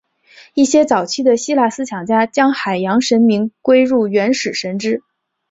[0.55, 5.03] 一些早期的希腊思想家将海洋神明归入原始神只。